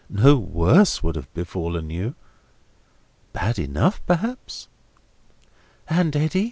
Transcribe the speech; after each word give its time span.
No 0.09 0.35
worse 0.39 1.03
would 1.03 1.15
have 1.15 1.31
befallen 1.35 1.91
you. 1.91 2.15
Bad 3.33 3.59
enough 3.59 4.03
perhaps!" 4.07 4.67
"And 5.87 6.15
Eddy?" 6.15 6.39